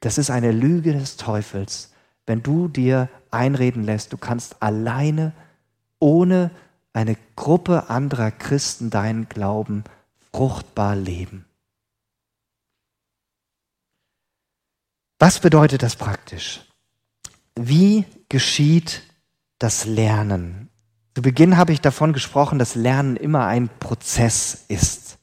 [0.00, 1.92] Das ist eine Lüge des Teufels,
[2.26, 5.32] wenn du dir einreden lässt, du kannst alleine,
[6.00, 6.50] ohne
[6.92, 9.84] eine Gruppe anderer Christen deinen Glauben
[10.32, 11.44] fruchtbar leben.
[15.20, 16.62] Was bedeutet das praktisch?
[17.54, 19.02] Wie geschieht
[19.60, 20.69] das Lernen?
[21.14, 25.18] Zu Beginn habe ich davon gesprochen, dass Lernen immer ein Prozess ist.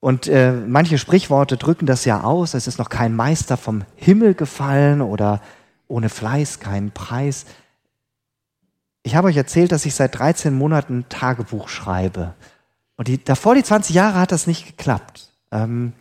[0.00, 2.54] Und äh, manche Sprichworte drücken das ja aus.
[2.54, 5.40] Es ist noch kein Meister vom Himmel gefallen oder
[5.88, 7.46] ohne Fleiß keinen Preis.
[9.02, 12.34] Ich habe euch erzählt, dass ich seit 13 Monaten Tagebuch schreibe.
[12.96, 15.30] Und die, davor die 20 Jahre hat das nicht geklappt.
[15.50, 15.92] Ähm,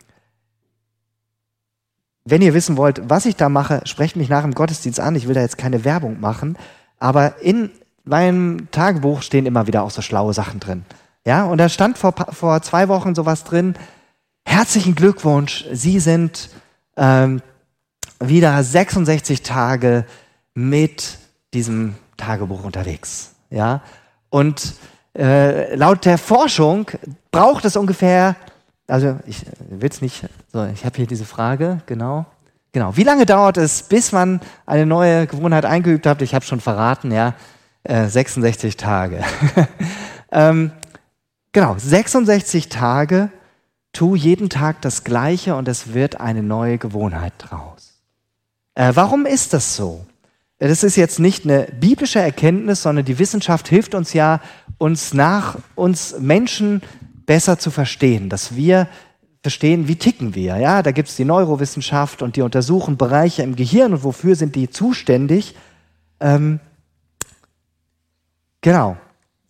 [2.26, 5.16] wenn ihr wissen wollt, was ich da mache, sprecht mich nach dem Gottesdienst an.
[5.16, 6.58] Ich will da jetzt keine Werbung machen.
[6.98, 7.70] Aber in
[8.04, 10.86] meinem Tagebuch stehen immer wieder auch so schlaue Sachen drin.
[11.26, 13.76] Ja, und da stand vor, vor zwei Wochen sowas drin.
[14.46, 16.50] Herzlichen Glückwunsch, Sie sind
[16.98, 17.42] ähm,
[18.20, 20.06] wieder 66 Tage
[20.54, 21.18] mit
[21.54, 23.36] diesem Tagebuch unterwegs.
[23.50, 23.82] Ja,
[24.30, 24.74] und
[25.18, 26.88] äh, laut der Forschung
[27.32, 28.36] braucht es ungefähr,
[28.88, 32.26] also ich will es nicht, so, ich habe hier diese Frage, genau.
[32.72, 32.98] Genau.
[32.98, 36.24] Wie lange dauert es, bis man eine neue Gewohnheit eingeübt hat?
[36.24, 37.36] Ich habe schon verraten, ja.
[37.88, 39.24] 66 äh, Tage.
[40.32, 40.72] ähm,
[41.52, 43.30] genau, 66 Tage,
[43.92, 48.02] tu jeden Tag das Gleiche und es wird eine neue Gewohnheit draus.
[48.76, 50.06] Äh, warum ist das so?
[50.60, 54.40] Das ist jetzt nicht eine biblische Erkenntnis, sondern die Wissenschaft hilft uns ja,
[54.78, 56.82] uns nach uns Menschen
[57.26, 58.88] besser zu verstehen, dass wir
[59.42, 60.58] verstehen, wie ticken wir.
[60.58, 64.56] Ja, da gibt es die Neurowissenschaft und die untersuchen Bereiche im Gehirn und wofür sind
[64.56, 65.54] die zuständig.
[66.22, 66.62] Ähm,
[68.64, 68.98] Genau.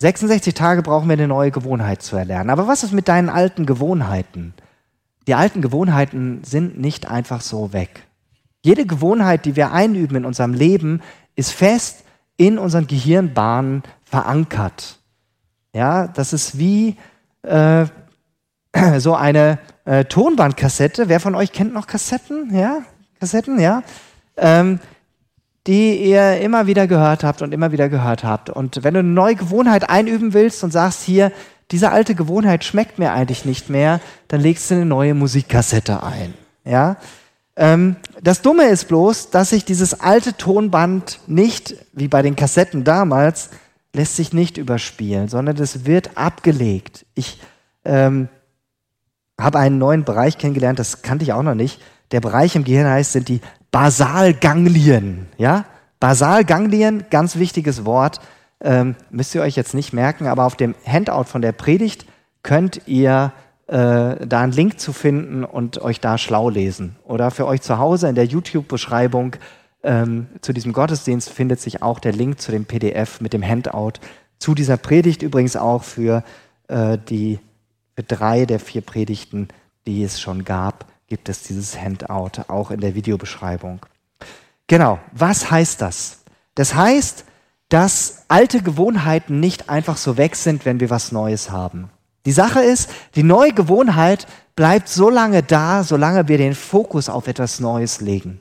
[0.00, 2.50] 66 Tage brauchen wir eine neue Gewohnheit zu erlernen.
[2.50, 4.52] Aber was ist mit deinen alten Gewohnheiten?
[5.26, 8.02] Die alten Gewohnheiten sind nicht einfach so weg.
[8.62, 11.00] Jede Gewohnheit, die wir einüben in unserem Leben,
[11.36, 12.04] ist fest
[12.36, 14.98] in unseren Gehirnbahnen verankert.
[15.72, 16.96] Ja, das ist wie
[17.42, 17.86] äh,
[18.98, 21.08] so eine äh, Tonbandkassette.
[21.08, 22.54] Wer von euch kennt noch Kassetten?
[22.54, 22.82] Ja,
[23.20, 23.84] Kassetten, ja.
[24.36, 24.80] Ähm,
[25.66, 28.50] die ihr immer wieder gehört habt und immer wieder gehört habt.
[28.50, 31.32] Und wenn du eine neue Gewohnheit einüben willst und sagst hier,
[31.70, 36.34] diese alte Gewohnheit schmeckt mir eigentlich nicht mehr, dann legst du eine neue Musikkassette ein.
[36.64, 36.96] Ja?
[37.56, 42.84] Ähm, das Dumme ist bloß, dass sich dieses alte Tonband nicht, wie bei den Kassetten
[42.84, 43.50] damals,
[43.94, 47.06] lässt sich nicht überspielen, sondern es wird abgelegt.
[47.14, 47.40] Ich
[47.84, 48.28] ähm,
[49.40, 51.80] habe einen neuen Bereich kennengelernt, das kannte ich auch noch nicht.
[52.10, 53.40] Der Bereich im Gehirn heißt, sind die
[53.74, 55.26] Basalganglien.
[55.36, 55.64] Ja?
[55.98, 58.20] Basalganglien, ganz wichtiges Wort,
[58.60, 62.06] ähm, müsst ihr euch jetzt nicht merken, aber auf dem Handout von der Predigt
[62.44, 63.32] könnt ihr
[63.66, 66.94] äh, da einen Link zu finden und euch da schlau lesen.
[67.02, 69.34] Oder für euch zu Hause in der YouTube-Beschreibung
[69.82, 73.94] ähm, zu diesem Gottesdienst findet sich auch der Link zu dem PDF mit dem Handout
[74.38, 76.22] zu dieser Predigt, übrigens auch für
[76.68, 77.40] äh, die
[77.96, 79.48] für drei der vier Predigten,
[79.84, 83.80] die es schon gab, gibt es dieses Handout auch in der Videobeschreibung.
[84.66, 86.18] Genau, was heißt das?
[86.54, 87.24] Das heißt,
[87.68, 91.90] dass alte Gewohnheiten nicht einfach so weg sind, wenn wir was Neues haben.
[92.26, 94.26] Die Sache ist, die neue Gewohnheit
[94.56, 98.40] bleibt so lange da, solange wir den Fokus auf etwas Neues legen.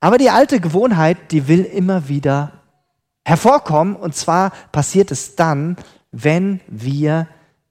[0.00, 2.52] Aber die alte Gewohnheit, die will immer wieder
[3.24, 3.96] hervorkommen.
[3.96, 5.76] Und zwar passiert es dann,
[6.12, 7.28] wenn wir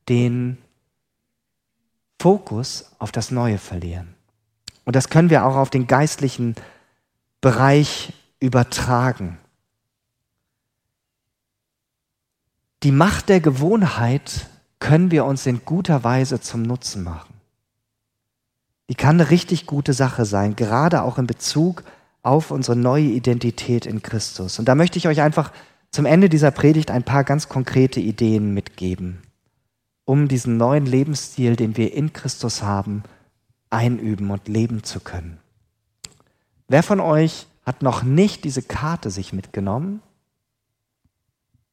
[0.09, 0.57] den
[2.23, 4.15] Fokus auf das Neue verlieren.
[4.85, 6.55] Und das können wir auch auf den geistlichen
[7.41, 9.39] Bereich übertragen.
[12.83, 14.47] Die Macht der Gewohnheit
[14.79, 17.33] können wir uns in guter Weise zum Nutzen machen.
[18.89, 21.83] Die kann eine richtig gute Sache sein, gerade auch in Bezug
[22.21, 24.59] auf unsere neue Identität in Christus.
[24.59, 25.51] Und da möchte ich euch einfach
[25.91, 29.22] zum Ende dieser Predigt ein paar ganz konkrete Ideen mitgeben,
[30.05, 33.03] um diesen neuen Lebensstil, den wir in Christus haben,
[33.69, 35.39] einüben und leben zu können.
[36.67, 40.01] Wer von euch hat noch nicht diese Karte sich mitgenommen?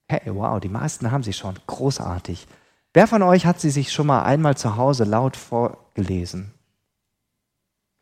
[0.09, 1.55] Hey, wow, die meisten haben sie schon.
[1.67, 2.47] Großartig.
[2.93, 6.53] Wer von euch hat sie sich schon mal einmal zu Hause laut vorgelesen?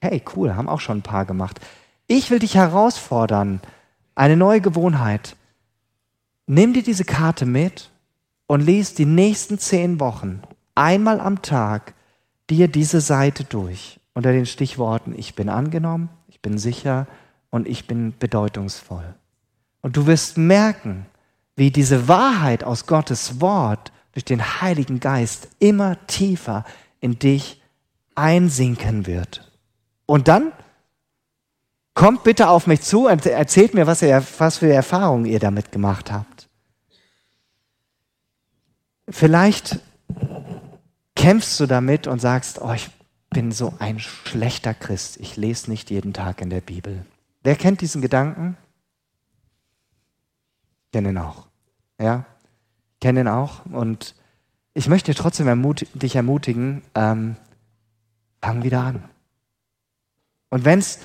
[0.00, 1.60] Hey, cool, haben auch schon ein paar gemacht.
[2.06, 3.60] Ich will dich herausfordern,
[4.14, 5.36] eine neue Gewohnheit.
[6.46, 7.90] Nimm dir diese Karte mit
[8.48, 10.42] und lies die nächsten zehn Wochen
[10.74, 11.94] einmal am Tag
[12.50, 17.06] dir diese Seite durch unter den Stichworten Ich bin angenommen, ich bin sicher
[17.50, 19.14] und ich bin bedeutungsvoll.
[19.80, 21.06] Und du wirst merken,
[21.54, 26.64] wie diese Wahrheit aus Gottes Wort durch den Heiligen Geist immer tiefer
[27.00, 27.62] in dich
[28.14, 29.52] einsinken wird.
[30.06, 30.52] Und dann
[31.94, 35.70] kommt bitte auf mich zu und erzählt mir, was, ihr, was für Erfahrungen ihr damit
[35.70, 36.47] gemacht habt.
[39.10, 39.80] Vielleicht
[41.14, 42.90] kämpfst du damit und sagst, oh, ich
[43.30, 47.04] bin so ein schlechter Christ, ich lese nicht jeden Tag in der Bibel.
[47.42, 48.56] Wer kennt diesen Gedanken?
[50.84, 51.46] Ich kenne ihn auch.
[52.00, 52.24] Ja,
[53.00, 53.66] kenne ihn auch.
[53.66, 54.14] Und
[54.74, 57.36] ich möchte trotzdem ermut dich ermutigen, ähm,
[58.40, 59.04] fang wieder an.
[60.50, 61.00] Und wenn es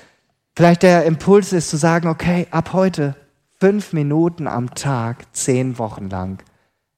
[0.55, 3.15] vielleicht der Impuls ist zu sagen, okay, ab heute
[3.59, 6.43] fünf Minuten am Tag, zehn Wochen lang,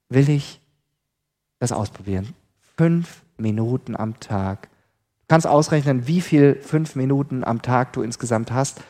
[0.09, 0.59] will ich
[1.65, 2.33] das ausprobieren.
[2.77, 4.63] Fünf Minuten am Tag.
[4.63, 8.81] Du kannst ausrechnen, wie viel fünf Minuten am Tag du insgesamt hast.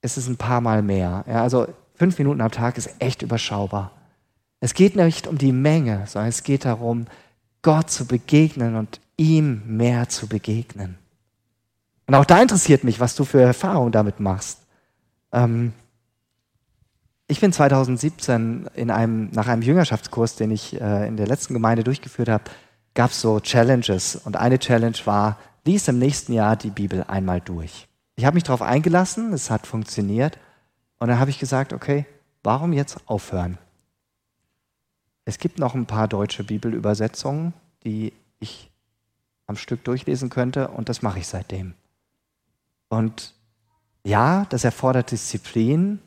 [0.00, 1.24] Es ist ein paar Mal mehr.
[1.28, 3.92] Ja, also fünf Minuten am Tag ist echt überschaubar.
[4.60, 7.06] Es geht nicht um die Menge, sondern es geht darum,
[7.62, 10.96] Gott zu begegnen und ihm mehr zu begegnen.
[12.06, 14.60] Und auch da interessiert mich, was du für Erfahrungen damit machst.
[15.32, 15.72] Ähm,
[17.26, 21.84] ich bin 2017 in einem, nach einem Jüngerschaftskurs, den ich äh, in der letzten Gemeinde
[21.84, 22.44] durchgeführt habe,
[22.94, 24.16] gab es so Challenges.
[24.16, 27.88] Und eine Challenge war, lies im nächsten Jahr die Bibel einmal durch.
[28.16, 30.38] Ich habe mich darauf eingelassen, es hat funktioniert.
[30.98, 32.06] Und dann habe ich gesagt, okay,
[32.42, 33.58] warum jetzt aufhören?
[35.24, 37.54] Es gibt noch ein paar deutsche Bibelübersetzungen,
[37.84, 38.70] die ich
[39.46, 41.74] am Stück durchlesen könnte und das mache ich seitdem.
[42.88, 43.34] Und
[44.04, 46.00] ja, das erfordert Disziplin,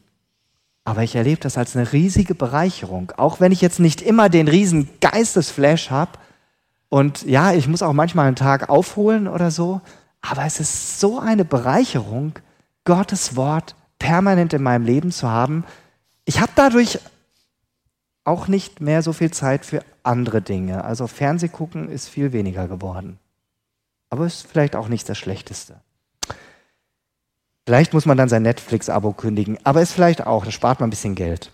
[0.87, 3.11] aber ich erlebe das als eine riesige Bereicherung.
[3.17, 6.11] Auch wenn ich jetzt nicht immer den riesen Geistesflash habe
[6.87, 9.81] und ja, ich muss auch manchmal einen Tag aufholen oder so,
[10.21, 12.39] aber es ist so eine Bereicherung,
[12.85, 15.65] Gottes Wort permanent in meinem Leben zu haben.
[16.23, 16.99] Ich habe dadurch
[18.23, 20.85] auch nicht mehr so viel Zeit für andere Dinge.
[20.85, 23.19] Also Fernsehgucken ist viel weniger geworden.
[24.09, 25.81] Aber ist vielleicht auch nicht das Schlechteste.
[27.67, 30.89] Vielleicht muss man dann sein Netflix-Abo kündigen, aber ist vielleicht auch, das spart man ein
[30.89, 31.51] bisschen Geld.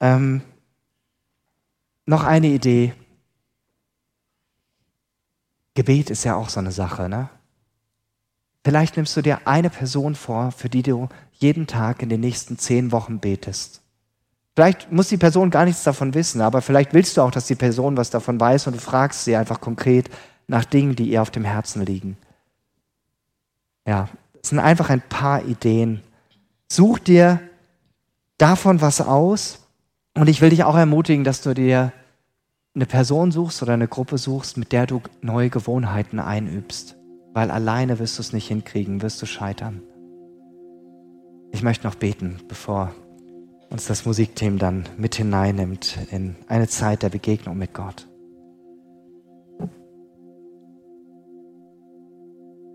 [0.00, 0.42] Ähm,
[2.04, 2.94] noch eine Idee.
[5.74, 7.28] Gebet ist ja auch so eine Sache, ne?
[8.64, 12.58] Vielleicht nimmst du dir eine Person vor, für die du jeden Tag in den nächsten
[12.58, 13.82] zehn Wochen betest.
[14.56, 17.54] Vielleicht muss die Person gar nichts davon wissen, aber vielleicht willst du auch, dass die
[17.54, 20.10] Person was davon weiß und du fragst sie einfach konkret
[20.48, 22.16] nach Dingen, die ihr auf dem Herzen liegen.
[23.86, 24.08] Ja,
[24.44, 26.02] sind einfach ein paar Ideen.
[26.70, 27.40] Such dir
[28.38, 29.66] davon was aus
[30.14, 31.92] und ich will dich auch ermutigen, dass du dir
[32.74, 36.96] eine Person suchst oder eine Gruppe suchst, mit der du neue Gewohnheiten einübst.
[37.34, 39.82] Weil alleine wirst du es nicht hinkriegen, wirst du scheitern.
[41.52, 42.94] Ich möchte noch beten, bevor
[43.70, 48.06] uns das Musikteam dann mit hineinnimmt in eine Zeit der Begegnung mit Gott.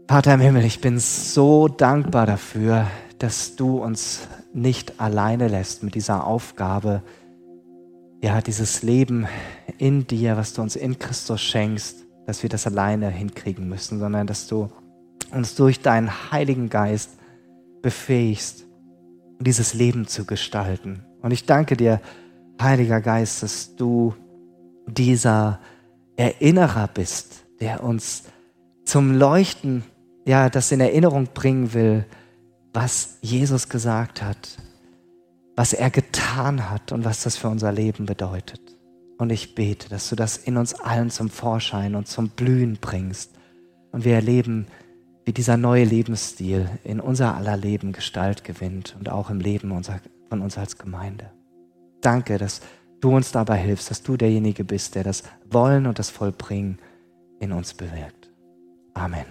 [0.10, 2.88] Vater im Himmel, ich bin so dankbar dafür,
[3.20, 7.04] dass du uns nicht alleine lässt mit dieser Aufgabe,
[8.24, 9.28] ja, dieses Leben
[9.78, 14.28] in dir, was du uns in Christus schenkst, dass wir das alleine hinkriegen müssen, sondern
[14.28, 14.70] dass du
[15.34, 17.12] uns durch deinen Heiligen Geist
[17.82, 18.64] befähigst,
[19.42, 21.04] dieses Leben zu gestalten.
[21.22, 22.00] Und ich danke dir,
[22.62, 24.16] Heiliger Geist, dass du
[24.88, 25.60] dieser
[26.16, 28.24] Erinnerer bist, der uns
[28.86, 29.84] zum Leuchten,
[30.28, 32.06] ja, das in Erinnerung bringen will,
[32.74, 34.58] was Jesus gesagt hat,
[35.56, 38.60] was er getan hat und was das für unser Leben bedeutet.
[39.18, 43.32] Und ich bete, dass du das in uns allen zum Vorschein und zum Blühen bringst.
[43.92, 44.68] Und wir erleben,
[45.24, 50.02] wie dieser neue Lebensstil in unser aller Leben Gestalt gewinnt und auch im Leben unser,
[50.30, 51.32] von uns als Gemeinde.
[52.02, 52.60] Danke, dass
[53.00, 56.80] du uns dabei hilfst, dass du derjenige bist, der das Wollen und das Vollbringen
[57.40, 58.30] in uns bewirkt.
[58.94, 59.26] Amen.